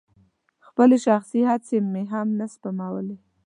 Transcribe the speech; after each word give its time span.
خپلې 0.67 0.97
شخصي 1.05 1.41
هڅې 1.49 1.77
مې 1.91 2.03
هم 2.13 2.27
نه 2.39 2.45
سپمولې. 2.53 3.17